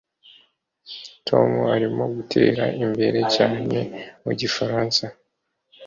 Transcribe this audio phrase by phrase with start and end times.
[1.27, 3.77] Tom arimo gutera imbere cyane
[4.23, 5.05] mu gifaransa